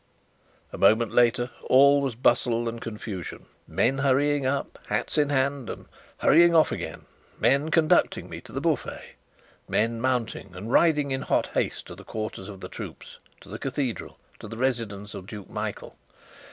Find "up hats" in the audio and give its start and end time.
4.47-5.15